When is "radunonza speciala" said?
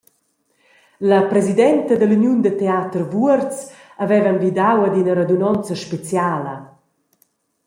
5.19-6.55